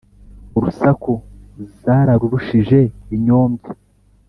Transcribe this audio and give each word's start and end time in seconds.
urusaku 0.57 1.11
zarurushije 1.81 2.79
inyombya, 3.15 3.71